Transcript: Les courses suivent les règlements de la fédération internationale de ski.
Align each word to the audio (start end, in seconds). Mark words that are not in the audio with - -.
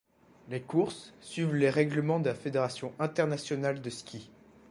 Les 0.49 0.61
courses 0.61 1.13
suivent 1.21 1.53
les 1.53 1.69
règlements 1.69 2.19
de 2.19 2.29
la 2.29 2.33
fédération 2.33 2.91
internationale 2.99 3.83
de 3.83 3.89
ski. 3.91 4.31